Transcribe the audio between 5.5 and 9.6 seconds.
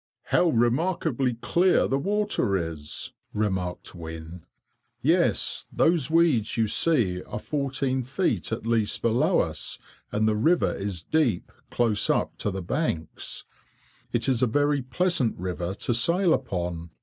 those weeds you see are 14 feet at least below